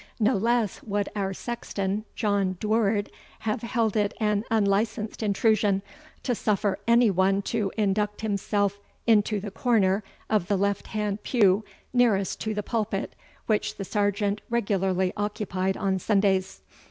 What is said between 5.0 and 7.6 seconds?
intrusion, to suffer any one